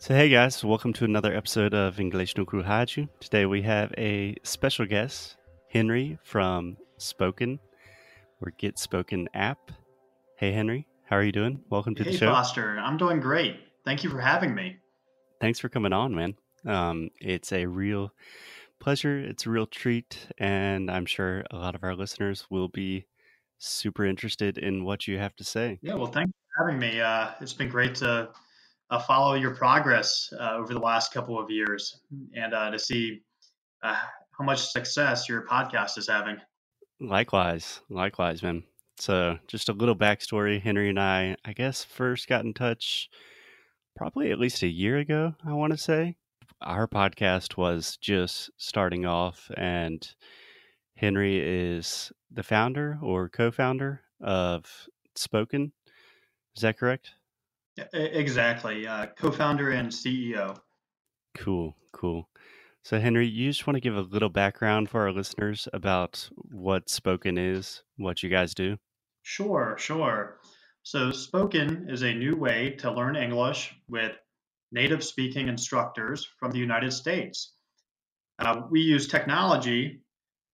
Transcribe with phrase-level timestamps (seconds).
[0.00, 3.08] So, hey guys, welcome to another episode of English no Kuhaju.
[3.18, 5.36] Today we have a special guest,
[5.70, 7.58] Henry from Spoken
[8.40, 9.72] or Get Spoken app.
[10.36, 11.64] Hey Henry, how are you doing?
[11.68, 12.32] Welcome to hey, the show.
[12.32, 13.56] Foster, I'm doing great.
[13.84, 14.76] Thank you for having me.
[15.40, 16.36] Thanks for coming on, man.
[16.64, 18.12] Um, it's a real
[18.78, 19.18] pleasure.
[19.18, 23.06] It's a real treat, and I'm sure a lot of our listeners will be
[23.58, 25.80] super interested in what you have to say.
[25.82, 27.00] Yeah, well, thanks for having me.
[27.00, 28.28] Uh, it's been great to
[28.90, 32.00] uh, follow your progress uh, over the last couple of years
[32.34, 33.22] and uh, to see
[33.82, 33.96] uh,
[34.38, 36.36] how much success your podcast is having.
[37.00, 38.64] Likewise, likewise, man.
[38.98, 40.60] So, just a little backstory.
[40.60, 43.08] Henry and I, I guess, first got in touch
[43.94, 46.16] probably at least a year ago, I want to say.
[46.60, 50.08] Our podcast was just starting off, and
[50.96, 55.72] Henry is the founder or co founder of Spoken.
[56.56, 57.12] Is that correct?
[57.92, 58.86] Exactly.
[58.86, 60.58] Uh, co founder and CEO.
[61.36, 62.28] Cool, cool.
[62.82, 66.88] So, Henry, you just want to give a little background for our listeners about what
[66.88, 68.78] Spoken is, what you guys do?
[69.22, 70.40] Sure, sure.
[70.84, 74.12] So, Spoken is a new way to learn English with
[74.72, 77.54] native speaking instructors from the United States.
[78.38, 80.00] Uh, we use technology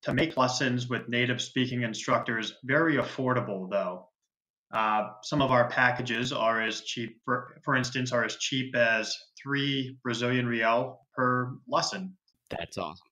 [0.02, 4.08] to make lessons with native speaking instructors very affordable, though.
[4.74, 9.16] Uh, some of our packages are as cheap, for, for instance, are as cheap as
[9.40, 12.16] three Brazilian real per lesson.
[12.50, 13.06] That's awesome.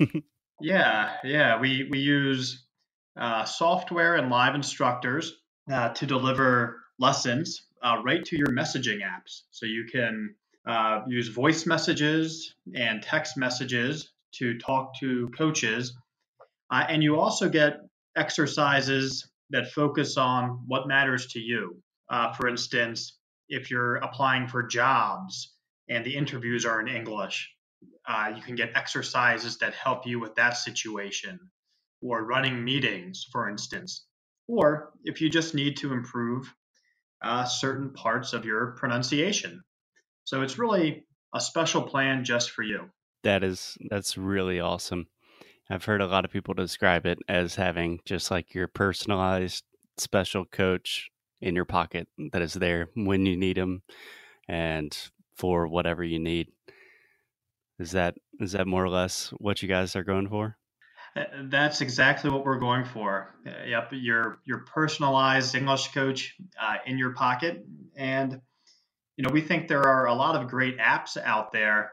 [0.60, 1.60] yeah, yeah.
[1.60, 2.66] We, we use
[3.16, 5.36] uh, software and live instructors
[5.72, 9.42] uh, to deliver lessons uh, right to your messaging apps.
[9.52, 10.34] So you can
[10.66, 15.96] uh, use voice messages and text messages to talk to coaches.
[16.68, 17.76] Uh, and you also get
[18.16, 21.80] exercises that focus on what matters to you.
[22.10, 25.54] Uh, for instance, if you're applying for jobs
[25.88, 27.52] and the interviews are in English,
[28.08, 31.38] uh, you can get exercises that help you with that situation,
[32.02, 34.06] or running meetings, for instance.
[34.48, 36.52] Or if you just need to improve
[37.22, 39.62] uh, certain parts of your pronunciation.
[40.24, 41.04] So it's really
[41.34, 42.90] a special plan just for you.
[43.22, 45.08] That is that's really awesome.
[45.68, 49.64] I've heard a lot of people describe it as having just like your personalized
[49.98, 51.10] special coach
[51.40, 53.82] in your pocket that is there when you need them
[54.48, 54.96] and
[55.36, 56.48] for whatever you need.
[57.78, 60.56] Is that is that more or less what you guys are going for?
[61.14, 63.34] Uh, that's exactly what we're going for.
[63.46, 67.66] Uh, yep, your your personalized English coach uh, in your pocket,
[67.96, 68.40] and
[69.16, 71.92] you know we think there are a lot of great apps out there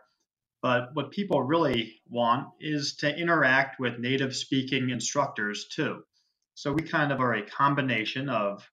[0.63, 6.01] but what people really want is to interact with native speaking instructors too.
[6.56, 8.66] So we kind of are a combination of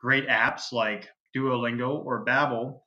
[0.00, 2.82] great apps like Duolingo or Babbel,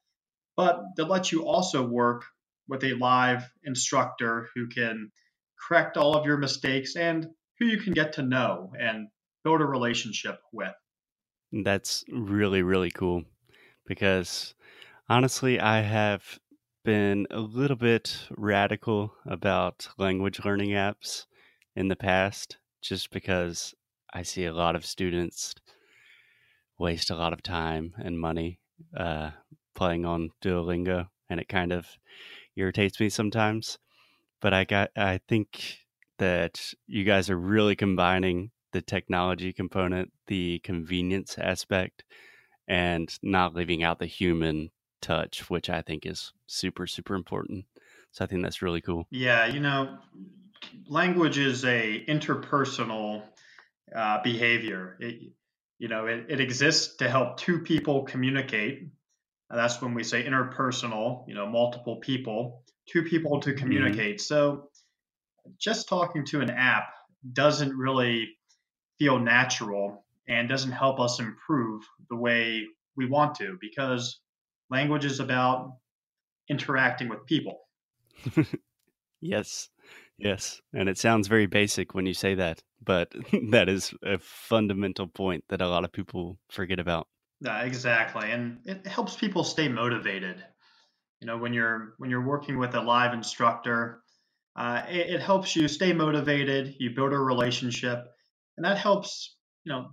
[0.55, 2.23] but that lets you also work
[2.69, 5.11] with a live instructor who can
[5.67, 7.27] correct all of your mistakes and
[7.59, 9.09] who you can get to know and
[9.43, 10.73] build a relationship with.
[11.51, 13.23] That's really, really cool
[13.85, 14.53] because
[15.09, 16.39] honestly, I have
[16.87, 21.25] been a little bit radical about language learning apps
[21.75, 23.75] in the past just because
[24.13, 25.53] I see a lot of students
[26.79, 28.61] waste a lot of time and money
[28.95, 29.31] uh,
[29.75, 31.89] playing on Duolingo, and it kind of
[32.55, 33.77] irritates me sometimes.
[34.39, 35.79] But I got, I think
[36.19, 42.05] that you guys are really combining the technology component, the convenience aspect,
[42.65, 44.69] and not leaving out the human
[45.01, 47.65] touch, which I think is super, super important.
[48.11, 49.05] So I think that's really cool.
[49.11, 49.97] Yeah, you know,
[50.87, 53.23] language is a interpersonal
[53.95, 54.97] uh, behavior.
[54.99, 55.31] It,
[55.79, 58.89] you know, it, it exists to help two people communicate.
[59.49, 63.59] That's when we say interpersonal, you know, multiple people, two people to mm-hmm.
[63.59, 64.17] communicate.
[64.17, 64.33] Mm-hmm.
[64.33, 64.69] So
[65.59, 66.89] just talking to an app
[67.33, 68.29] doesn't really
[68.99, 72.65] feel natural and doesn't help us improve the way
[72.95, 74.19] we want to because
[74.69, 75.77] language is about
[76.49, 77.59] interacting with people.
[79.21, 79.69] yes,
[80.17, 80.61] yes.
[80.73, 83.13] And it sounds very basic when you say that, but
[83.51, 87.07] that is a fundamental point that a lot of people forget about.
[87.39, 88.31] Yeah, exactly.
[88.31, 90.43] And it helps people stay motivated.
[91.21, 94.01] You know, when you're when you're working with a live instructor,
[94.55, 96.75] uh, it, it helps you stay motivated.
[96.79, 98.05] You build a relationship,
[98.57, 99.35] and that helps.
[99.63, 99.87] You know,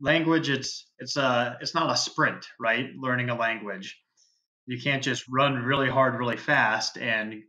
[0.00, 2.90] language it's it's a it's not a sprint, right?
[2.96, 3.96] Learning a language
[4.66, 7.42] you can't just run really hard, really fast and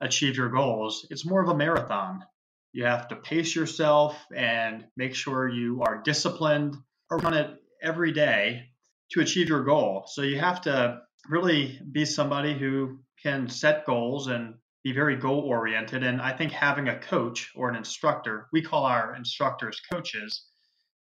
[0.00, 1.06] achieve your goals.
[1.10, 2.24] It's more of a marathon.
[2.72, 6.76] You have to pace yourself and make sure you are disciplined
[7.10, 7.50] or run it
[7.82, 8.64] every day
[9.12, 10.04] to achieve your goal.
[10.06, 15.40] So you have to really be somebody who can set goals and be very goal
[15.40, 16.02] oriented.
[16.02, 20.46] And I think having a coach or an instructor, we call our instructors coaches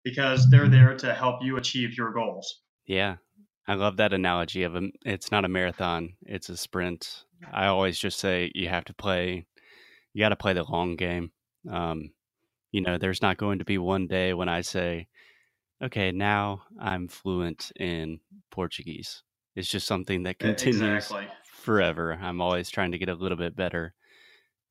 [0.04, 2.62] because they're there to help you achieve your goals.
[2.86, 3.16] Yeah.
[3.68, 7.24] I love that analogy of a, it's not a marathon, it's a sprint.
[7.52, 9.46] I always just say you have to play,
[10.12, 11.30] you got to play the long game.
[11.70, 12.10] Um,
[12.72, 15.08] you know, there's not going to be one day when I say,
[15.82, 18.20] okay, now I'm fluent in
[18.50, 19.22] Portuguese.
[19.56, 21.26] It's just something that continues exactly.
[21.44, 22.18] forever.
[22.20, 23.94] I'm always trying to get a little bit better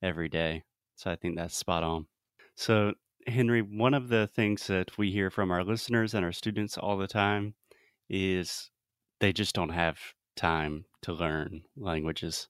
[0.02, 0.64] every day.
[0.96, 2.08] So I think that's spot on.
[2.56, 2.94] So,
[3.30, 6.98] Henry, one of the things that we hear from our listeners and our students all
[6.98, 7.54] the time
[8.10, 8.72] is
[9.20, 10.00] they just don't have
[10.36, 12.48] time to learn languages.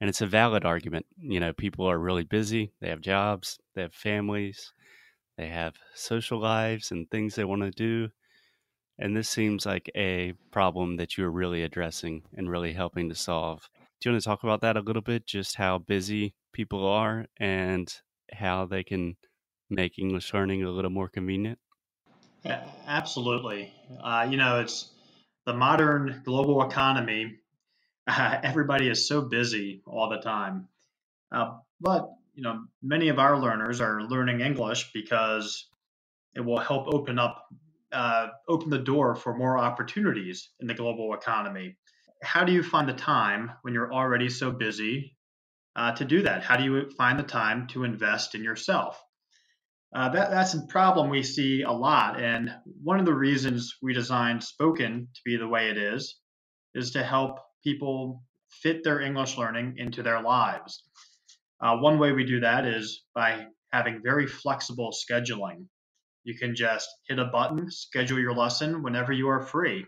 [0.00, 1.06] And it's a valid argument.
[1.18, 4.72] You know, people are really busy, they have jobs, they have families,
[5.38, 8.10] they have social lives and things they want to do.
[8.98, 13.68] And this seems like a problem that you're really addressing and really helping to solve.
[14.00, 15.26] Do you want to talk about that a little bit?
[15.26, 17.94] Just how busy people are and
[18.32, 19.16] how they can
[19.70, 21.58] make English learning a little more convenient?
[22.44, 23.72] Yeah, absolutely.
[24.02, 24.90] Uh, you know, it's
[25.46, 27.36] the modern global economy.
[28.06, 30.68] Uh, everybody is so busy all the time.
[31.32, 35.68] Uh, but you know, many of our learners are learning English because
[36.34, 37.46] it will help open up,
[37.92, 41.76] uh, open the door for more opportunities in the global economy.
[42.22, 45.16] How do you find the time when you're already so busy
[45.74, 46.42] uh, to do that?
[46.42, 49.02] How do you find the time to invest in yourself?
[49.94, 52.20] Uh, that, that's a problem we see a lot.
[52.20, 52.52] And
[52.82, 56.18] one of the reasons we designed Spoken to be the way it is,
[56.74, 60.84] is to help people fit their English learning into their lives.
[61.60, 65.66] Uh, one way we do that is by having very flexible scheduling.
[66.24, 69.86] You can just hit a button, schedule your lesson whenever you are free.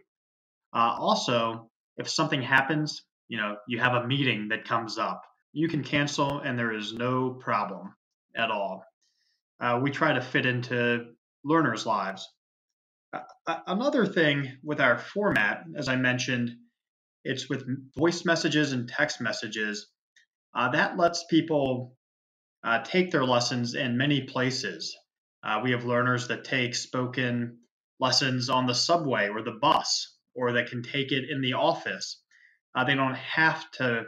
[0.74, 5.22] Uh, also, if something happens, you know, you have a meeting that comes up,
[5.52, 7.94] you can cancel and there is no problem
[8.36, 8.84] at all.
[9.60, 11.06] Uh, we try to fit into
[11.44, 12.28] learners' lives.
[13.12, 13.20] Uh,
[13.66, 16.50] another thing with our format, as I mentioned,
[17.24, 17.66] it's with
[17.96, 19.88] voice messages and text messages.
[20.54, 21.96] Uh, that lets people
[22.64, 24.96] uh, take their lessons in many places.
[25.42, 27.58] Uh, we have learners that take spoken
[28.00, 32.22] lessons on the subway or the bus, or that can take it in the office.
[32.74, 34.04] Uh, they don't have to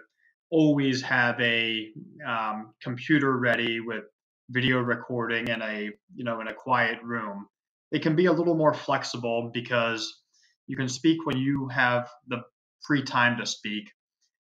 [0.51, 1.89] always have a
[2.27, 4.05] um, computer ready with
[4.51, 7.47] video recording in a you know in a quiet room.
[7.93, 10.23] It can be a little more flexible because
[10.67, 12.43] you can speak when you have the
[12.87, 13.91] free time to speak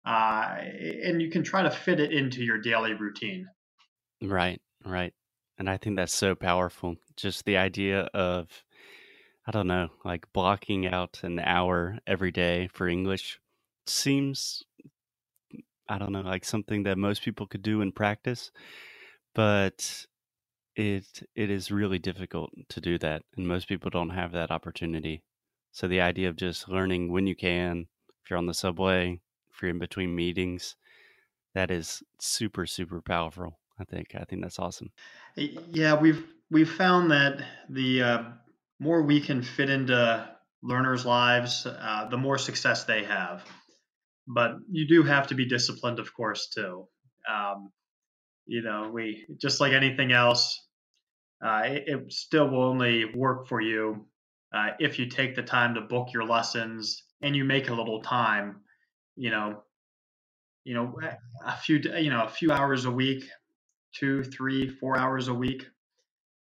[0.06, 0.56] uh,
[1.04, 3.48] and you can try to fit it into your daily routine.
[4.22, 5.14] Right, right.
[5.58, 6.96] And I think that's so powerful.
[7.16, 8.48] Just the idea of,
[9.48, 13.40] I don't know, like blocking out an hour every day for English
[13.88, 14.64] seems,
[15.88, 18.52] I don't know, like something that most people could do in practice,
[19.34, 20.06] but
[20.76, 25.24] it it is really difficult to do that, and most people don't have that opportunity.
[25.72, 27.88] So the idea of just learning when you can,
[28.24, 29.20] if you're on the subway,
[29.52, 30.76] if you're in between meetings,
[31.54, 33.60] that is super super powerful.
[33.80, 34.92] I think I think that's awesome.
[35.36, 38.24] Yeah, we've we've found that the uh,
[38.80, 40.30] more we can fit into
[40.62, 43.44] learners' lives, uh, the more success they have.
[44.28, 46.88] But you do have to be disciplined, of course, too.
[47.30, 47.72] Um,
[48.46, 50.68] you know, we just like anything else,
[51.44, 54.06] uh, it, it, still will only work for you
[54.54, 58.02] uh, if you take the time to book your lessons and you make a little
[58.02, 58.62] time
[59.16, 59.64] you know,
[60.64, 60.94] you know,
[61.46, 63.26] a few, you know, a few hours a week,
[63.94, 65.66] two, three, four hours a week.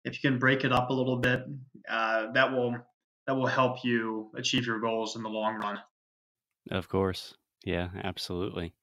[0.05, 1.41] If you can break it up a little bit,
[1.89, 2.75] uh, that will
[3.25, 5.79] that will help you achieve your goals in the long run.
[6.71, 7.33] Of course,
[7.65, 8.73] yeah, absolutely.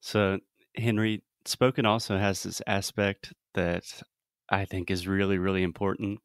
[0.00, 0.38] So,
[0.76, 4.02] Henry, Spoken also has this aspect that
[4.48, 6.20] I think is really, really important.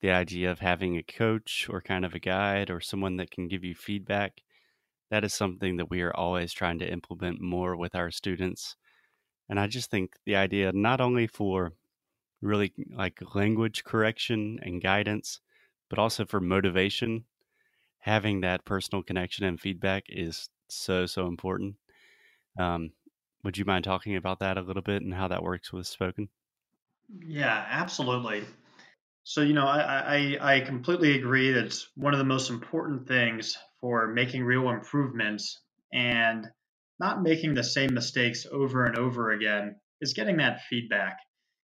[0.00, 3.48] The idea of having a coach or kind of a guide or someone that can
[3.48, 4.42] give you feedback
[5.12, 8.76] that is something that we are always trying to implement more with our students.
[9.48, 11.74] And I just think the idea, not only for
[12.40, 15.40] really like language correction and guidance,
[15.90, 17.26] but also for motivation,
[17.98, 21.76] having that personal connection and feedback is so, so important.
[22.58, 22.92] Um,
[23.44, 26.28] would you mind talking about that a little bit and how that works with spoken?
[27.26, 28.44] Yeah, absolutely.
[29.24, 33.06] So, you know, I, I, I completely agree that it's one of the most important
[33.06, 35.60] things for making real improvements
[35.92, 36.46] and
[36.98, 41.18] not making the same mistakes over and over again is getting that feedback.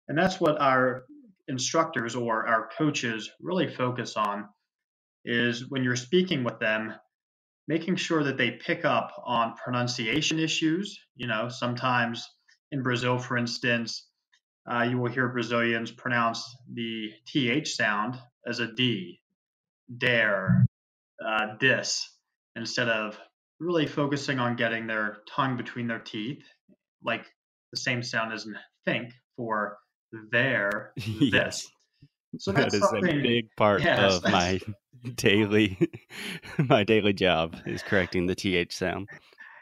[0.08, 1.06] And that's what our
[1.48, 4.50] instructors or our coaches really focus on
[5.24, 6.94] is when you're speaking with them,
[7.68, 11.00] making sure that they pick up on pronunciation issues.
[11.16, 12.28] You know, sometimes
[12.72, 14.08] in Brazil, for instance,
[14.72, 16.44] uh, you will hear Brazilians pronounce
[16.74, 18.18] the th sound
[18.48, 19.20] as a d,
[19.98, 20.66] dare,
[21.26, 22.08] uh, dis,
[22.56, 23.18] instead of
[23.60, 26.44] really focusing on getting their tongue between their teeth,
[27.04, 27.26] like
[27.72, 28.48] the same sound as
[28.86, 29.78] think for
[30.32, 31.68] there, yes.
[32.40, 34.60] So that is a big part yes, of my
[35.16, 35.78] daily
[36.70, 39.10] my daily job is correcting the th sound.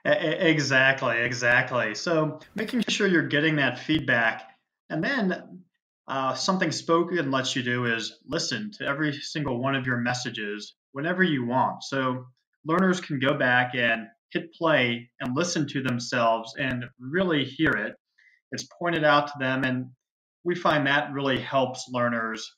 [0.06, 1.96] Exactly, exactly.
[1.96, 4.44] So making sure you're getting that feedback,
[4.90, 5.64] and then
[6.08, 10.76] uh, something spoken lets you do is listen to every single one of your messages
[10.92, 11.84] whenever you want.
[11.84, 12.26] So
[12.66, 17.96] learners can go back and hit play and listen to themselves and really hear it.
[18.52, 19.86] It's pointed out to them, and
[20.44, 22.52] we find that really helps learners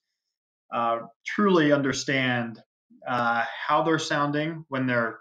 [0.74, 2.62] uh, truly understand
[3.08, 5.20] uh, how they're sounding when they're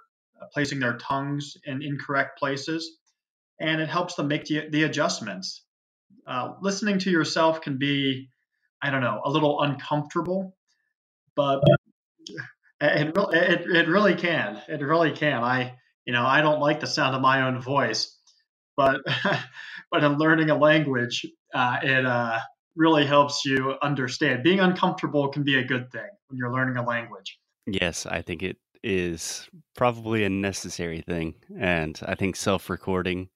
[0.53, 2.99] placing their tongues in incorrect places,
[3.61, 5.65] and it helps them make the, the adjustments.
[6.27, 8.31] Uh, listening to yourself can be,
[8.83, 10.57] I don't know, a little uncomfortable,
[11.37, 11.63] but
[12.81, 14.61] it, it, it really can.
[14.69, 15.43] It really can.
[15.43, 15.75] I,
[16.05, 18.17] you know, I don't like the sound of my own voice,
[18.77, 19.01] but
[19.91, 22.39] but in learning a language, uh, it uh,
[22.76, 24.43] really helps you understand.
[24.43, 27.38] Being uncomfortable can be a good thing when you're learning a language.
[27.66, 31.35] Yes, I think it is probably a necessary thing.
[31.59, 33.28] And I think self recording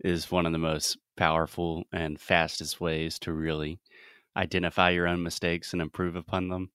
[0.00, 3.78] is one of the most powerful and fastest ways to really
[4.36, 6.70] identify your own mistakes and improve upon them.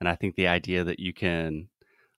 [0.00, 1.68] And I think the idea that you can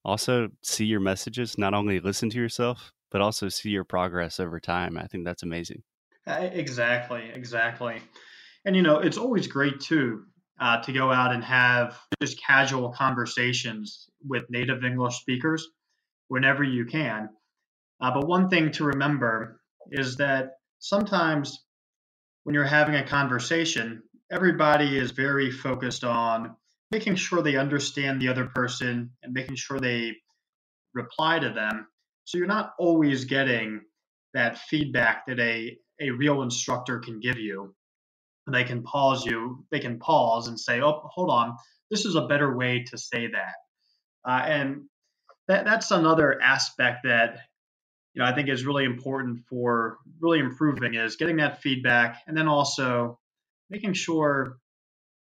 [0.04, 4.58] also see your messages, not only listen to yourself, but also see your progress over
[4.58, 5.82] time, I think that's amazing.
[6.26, 8.00] Eh, exactly, exactly.
[8.64, 10.24] And you know, it's always great too
[10.60, 15.68] uh, to go out and have just casual conversations with native English speakers
[16.28, 17.28] whenever you can.
[18.00, 21.64] Uh, but one thing to remember is that sometimes
[22.44, 26.56] when you're having a conversation, everybody is very focused on
[26.90, 30.12] making sure they understand the other person and making sure they
[30.94, 31.86] reply to them.
[32.24, 33.80] So you're not always getting
[34.34, 37.74] that feedback that a, a real instructor can give you
[38.48, 41.56] they can pause you they can pause and say oh hold on
[41.92, 43.54] this is a better way to say that.
[44.26, 44.82] Uh, and
[45.46, 47.40] that, that's another aspect that
[48.14, 52.36] you know i think is really important for really improving is getting that feedback and
[52.36, 53.18] then also
[53.68, 54.58] making sure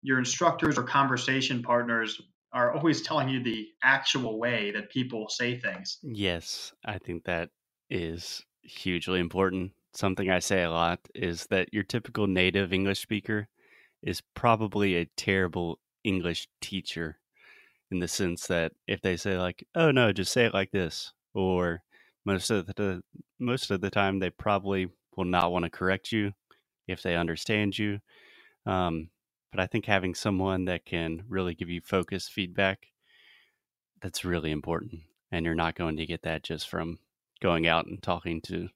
[0.02, 2.20] your instructors or conversation partners
[2.52, 5.98] are always telling you the actual way that people say things.
[6.02, 7.50] Yes i think that
[7.90, 13.48] is hugely important something I say a lot is that your typical native English speaker
[14.02, 17.18] is probably a terrible English teacher
[17.90, 21.12] in the sense that if they say like, "Oh no, just say it like this,"
[21.34, 21.82] or
[22.24, 23.02] most of the
[23.38, 26.32] most of the time they probably will not want to correct you
[26.88, 28.00] if they understand you.
[28.66, 29.10] Um,
[29.52, 32.88] but I think having someone that can really give you focused feedback
[34.02, 36.98] that's really important, and you're not going to get that just from
[37.40, 38.68] going out and talking to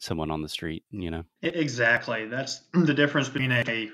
[0.00, 1.24] someone on the street, you know?
[1.42, 2.26] Exactly.
[2.26, 3.90] That's the difference between a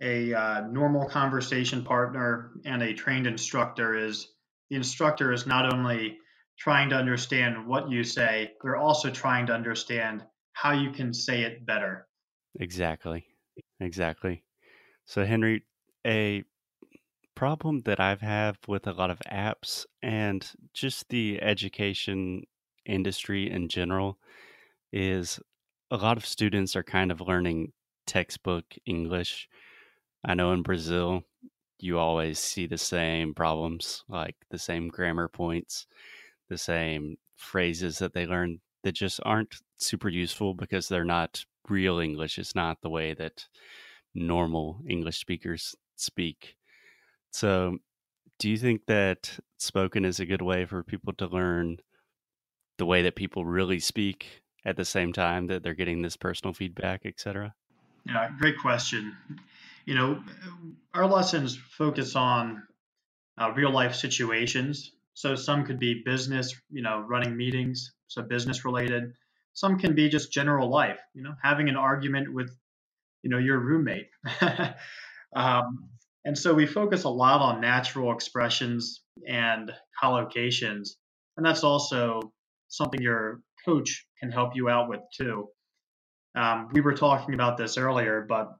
[0.00, 4.32] a uh, normal conversation partner and a trained instructor is
[4.68, 6.18] the instructor is not only
[6.58, 10.24] trying to understand what you say, they're also trying to understand
[10.54, 12.08] how you can say it better.
[12.58, 13.24] Exactly.
[13.80, 14.42] Exactly.
[15.04, 15.64] So Henry,
[16.06, 16.42] a
[17.34, 22.44] problem that I've had with a lot of apps and just the education
[22.86, 24.18] industry in general
[24.92, 25.40] is
[25.90, 27.72] a lot of students are kind of learning
[28.06, 29.48] textbook English.
[30.24, 31.22] I know in Brazil,
[31.78, 35.86] you always see the same problems, like the same grammar points,
[36.48, 41.98] the same phrases that they learn that just aren't super useful because they're not real
[41.98, 42.38] English.
[42.38, 43.46] It's not the way that
[44.14, 46.56] normal English speakers speak.
[47.32, 47.78] So,
[48.38, 51.78] do you think that spoken is a good way for people to learn
[52.78, 56.52] the way that people really speak at the same time that they're getting this personal
[56.52, 57.54] feedback, etc.?
[58.06, 59.16] Yeah, great question.
[59.84, 60.22] You know,
[60.94, 62.62] our lessons focus on
[63.40, 64.92] uh, real life situations.
[65.14, 69.12] So some could be business, you know, running meetings, so business related.
[69.54, 72.50] Some can be just general life, you know, having an argument with,
[73.22, 74.08] you know, your roommate.
[75.36, 75.88] um,
[76.24, 80.90] and so we focus a lot on natural expressions and collocations.
[81.36, 82.32] And that's also
[82.68, 85.48] something your coach can help you out with too.
[86.34, 88.52] Um, we were talking about this earlier, but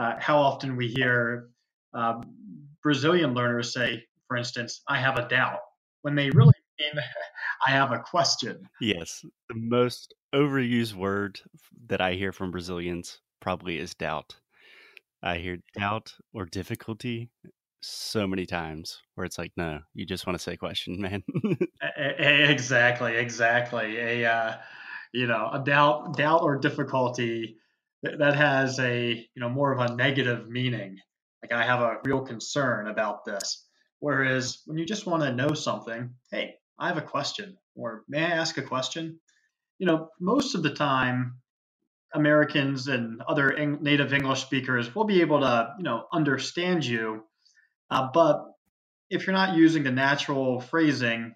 [0.00, 1.48] uh, how often we hear
[1.92, 2.20] uh,
[2.82, 5.58] Brazilian learners say, for instance, I have a doubt,
[6.02, 7.02] when they really mean,
[7.66, 8.62] I have a question.
[8.80, 9.24] Yes.
[9.48, 11.40] The most overused word
[11.88, 14.36] that I hear from Brazilians probably is doubt.
[15.22, 17.28] I hear doubt or difficulty
[17.82, 21.22] so many times where it's like, no, you just want to say question, man.
[21.96, 23.98] exactly, exactly.
[23.98, 24.56] A uh,
[25.12, 27.56] you know, a doubt, doubt or difficulty
[28.02, 30.98] that has a you know more of a negative meaning.
[31.42, 33.66] Like I have a real concern about this.
[34.00, 38.24] Whereas when you just want to know something, hey, I have a question, or may
[38.24, 39.20] I ask a question?
[39.78, 41.40] You know, most of the time,
[42.14, 47.24] Americans and other native English speakers will be able to, you know, understand you.
[47.90, 48.46] Uh, but
[49.10, 51.34] if you're not using the natural phrasing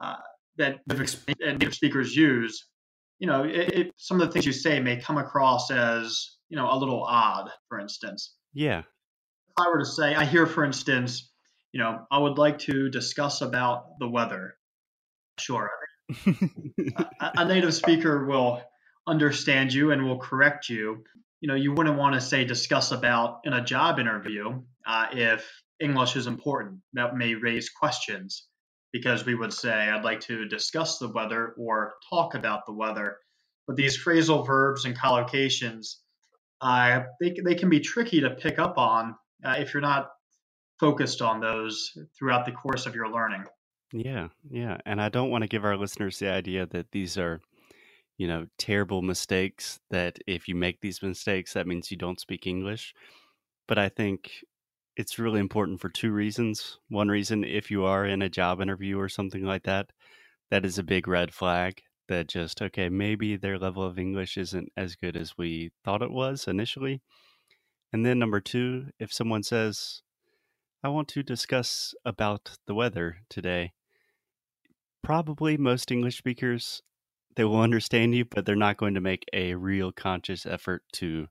[0.00, 0.16] uh,
[0.56, 2.66] that native speakers use,
[3.18, 6.56] you know, it, it, some of the things you say may come across as, you
[6.56, 8.34] know, a little odd, for instance.
[8.54, 8.80] Yeah.
[8.80, 11.30] If I were to say, I hear, for instance,
[11.72, 14.54] you know, I would like to discuss about the weather.
[15.38, 15.70] Sure.
[16.26, 18.62] a, a native speaker will
[19.06, 21.04] understand you and will correct you.
[21.40, 25.62] You know, you wouldn't want to say discuss about in a job interview uh, if
[25.80, 26.80] English is important.
[26.94, 28.46] That may raise questions
[28.92, 33.18] because we would say, I'd like to discuss the weather or talk about the weather.
[33.66, 35.96] But these phrasal verbs and collocations,
[36.60, 39.14] uh, they, they can be tricky to pick up on
[39.44, 40.10] uh, if you're not
[40.80, 43.44] focused on those throughout the course of your learning.
[43.92, 44.78] Yeah, yeah.
[44.86, 47.40] And I don't want to give our listeners the idea that these are,
[48.16, 52.46] you know, terrible mistakes, that if you make these mistakes, that means you don't speak
[52.46, 52.94] English.
[53.66, 54.30] But I think
[54.98, 56.76] it's really important for two reasons.
[56.88, 59.90] One reason, if you are in a job interview or something like that,
[60.50, 64.72] that is a big red flag that just, okay, maybe their level of English isn't
[64.76, 67.00] as good as we thought it was initially.
[67.92, 70.02] And then number two, if someone says,
[70.82, 73.74] I want to discuss about the weather today,
[75.04, 76.82] probably most English speakers,
[77.36, 81.28] they will understand you, but they're not going to make a real conscious effort to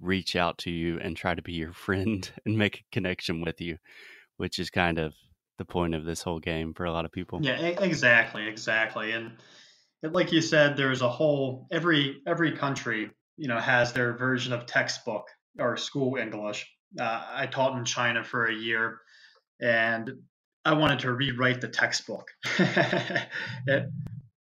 [0.00, 3.60] reach out to you and try to be your friend and make a connection with
[3.60, 3.78] you,
[4.36, 5.14] which is kind of
[5.58, 7.40] the point of this whole game for a lot of people.
[7.42, 9.12] Yeah, exactly, exactly.
[9.12, 9.32] And
[10.02, 14.66] like you said, there's a whole every every country, you know, has their version of
[14.66, 15.26] textbook
[15.58, 16.70] or school English.
[16.98, 19.00] Uh, I taught in China for a year,
[19.60, 20.10] and
[20.64, 22.28] I wanted to rewrite the textbook.
[22.58, 23.88] it,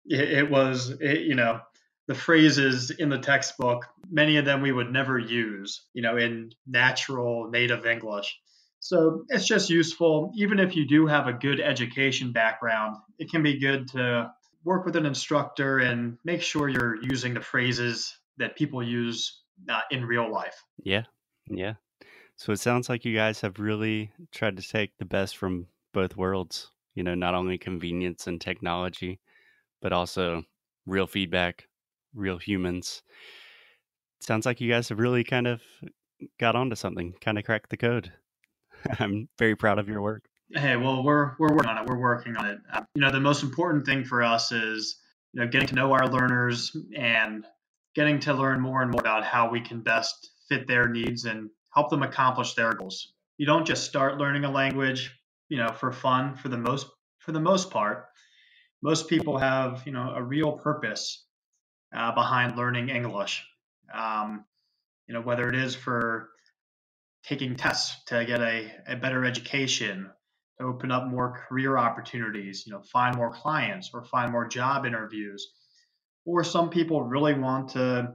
[0.05, 1.61] it was, it, you know,
[2.07, 6.53] the phrases in the textbook, many of them we would never use, you know, in
[6.67, 8.39] natural native English.
[8.81, 13.43] So it's just useful, even if you do have a good education background, it can
[13.43, 14.31] be good to
[14.65, 19.81] work with an instructor and make sure you're using the phrases that people use uh,
[19.91, 20.63] in real life.
[20.79, 21.03] Yeah.
[21.49, 21.75] Yeah.
[22.37, 26.17] So it sounds like you guys have really tried to take the best from both
[26.17, 29.21] worlds, you know, not only convenience and technology,
[29.81, 30.45] but also
[30.85, 31.67] real feedback,
[32.17, 33.03] real humans.
[34.21, 35.63] Sounds like you guys have really kind of
[36.41, 38.13] got onto something, kind of cracked the code.
[38.99, 40.25] I'm very proud of your work.
[40.55, 41.89] Hey, well, we're we're working on it.
[41.89, 42.59] We're working on it.
[42.73, 44.97] Uh, you know, the most important thing for us is
[45.33, 47.45] you know getting to know our learners and
[47.95, 51.51] getting to learn more and more about how we can best fit their needs and
[51.75, 53.13] help them accomplish their goals.
[53.39, 56.37] You don't just start learning a language, you know, for fun.
[56.37, 56.87] For the most
[57.19, 58.07] for the most part,
[58.83, 61.26] most people have you know a real purpose
[61.95, 63.45] uh, behind learning English.
[63.93, 64.45] Um,
[65.07, 66.31] you know, whether it is for
[67.25, 70.11] taking tests to get a, a better education,
[70.59, 74.87] to open up more career opportunities, you know, find more clients or find more job
[74.87, 75.47] interviews.
[76.25, 78.15] Or some people really want to,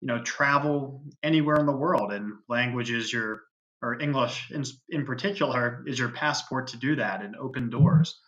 [0.00, 3.42] you know, travel anywhere in the world and language is your,
[3.82, 8.18] or English in, in particular, is your passport to do that and open doors.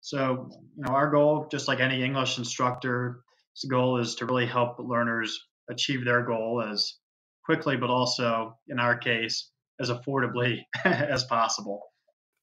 [0.00, 3.20] So, you know, our goal, just like any English instructor,
[3.62, 6.94] the goal is to really help learners achieve their goal as
[7.44, 11.80] quickly, but also in our case, as affordably as possible.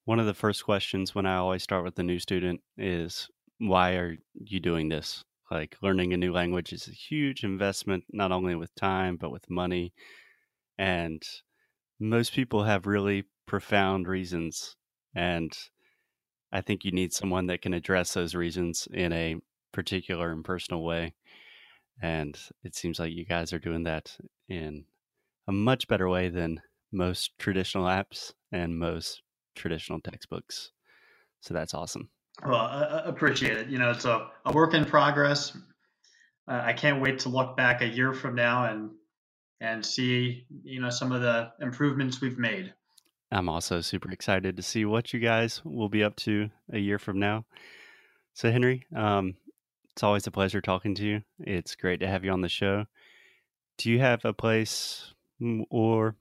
[0.06, 3.28] One of the first questions when I always start with a new student is,
[3.60, 5.24] why are you doing this?
[5.52, 9.50] Like learning a new language is a huge investment, not only with time, but with
[9.50, 9.93] money.
[10.78, 11.24] And
[12.00, 14.76] most people have really profound reasons.
[15.15, 15.58] And
[16.52, 19.36] I think you need someone that can address those reasons in a
[19.71, 21.13] particular and personal way.
[22.01, 24.15] And it seems like you guys are doing that
[24.47, 24.86] in
[25.47, 29.21] a much better way than most traditional apps and most
[29.56, 30.71] traditional textbooks.
[31.41, 32.10] So that's awesome.
[32.45, 33.67] Well, I appreciate it.
[33.67, 35.58] You know, it's a, a work in progress.
[36.47, 38.91] Uh, I can't wait to look back a year from now and
[39.60, 42.73] and see you know some of the improvements we've made.
[43.32, 46.99] I'm also super excited to see what you guys will be up to a year
[46.99, 47.45] from now.
[48.34, 49.36] So, Henry, um,
[49.98, 51.24] it's always a pleasure talking to you.
[51.40, 52.86] It's great to have you on the show.
[53.80, 56.16] Do you have a place, mm, or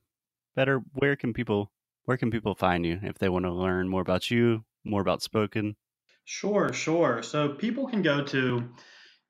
[0.55, 1.71] better, where can people
[2.07, 5.21] where can people find you if they want to learn more about you, more about
[5.21, 5.77] Spoken?
[6.25, 7.23] Sure, sure.
[7.23, 8.67] So people can go to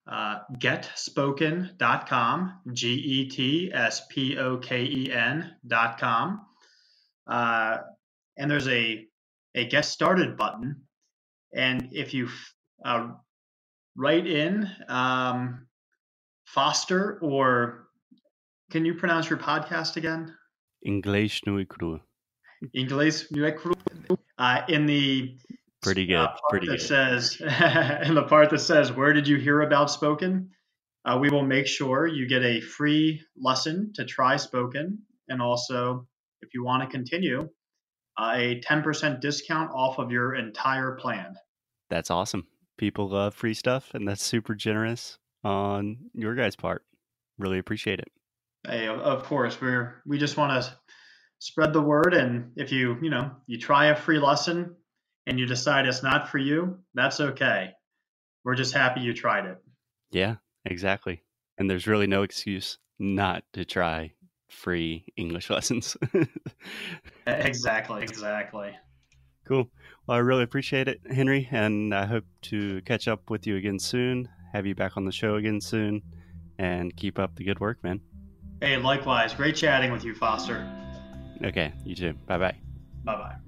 [0.07, 6.47] uh, getspoken.com, G E T S P O K E N.com.
[7.27, 7.79] Uh,
[8.37, 9.09] and there's a,
[9.57, 10.83] a get started button.
[11.53, 12.29] And if you
[12.85, 13.09] uh,
[13.97, 15.67] write in um,
[16.47, 17.89] Foster, or
[18.71, 20.35] can you pronounce your podcast again?
[20.85, 22.01] English nu cru.
[22.75, 23.73] English nu cru.
[24.39, 25.37] Uh, in the
[25.83, 26.17] Pretty good.
[26.17, 26.87] uh, part Pretty that good.
[26.87, 27.37] says
[28.09, 30.51] in the part that says where did you hear about spoken
[31.05, 36.07] uh, we will make sure you get a free lesson to try spoken and also
[36.43, 37.49] if you want to continue
[38.19, 41.35] uh, a 10% discount off of your entire plan
[41.89, 42.47] That's awesome.
[42.79, 46.85] People love free stuff, and that's super generous on your guys' part.
[47.39, 48.09] Really appreciate it.
[48.67, 50.71] Hey, of- course we're we just want to
[51.39, 54.75] spread the word and if you you know you try a free lesson
[55.27, 57.71] and you decide it's not for you that's okay
[58.45, 59.59] we're just happy you tried it
[60.11, 61.23] Yeah, exactly.
[61.59, 64.12] And there's really no excuse not to try
[64.49, 65.97] free English lessons.
[67.27, 68.75] exactly exactly
[69.47, 69.69] cool.
[70.07, 73.79] Well, I really appreciate it, Henry, and I hope to catch up with you again
[73.79, 76.03] soon, have you back on the show again soon,
[76.59, 78.01] and keep up the good work, man.
[78.61, 79.35] Hey, likewise.
[79.35, 80.67] Great chatting with you, Foster.
[81.45, 82.15] Okay, you too.
[82.27, 82.57] Bye bye.
[83.05, 83.46] Bye bye.